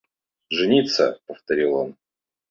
«Жениться!– 0.49 1.19
повторил 1.27 1.75
он. 1.75 1.95